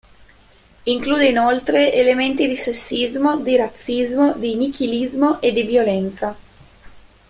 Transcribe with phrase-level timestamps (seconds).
[0.87, 6.35] Include inoltre elementi di sessismo, di razzismo di nichilismo e di violenza.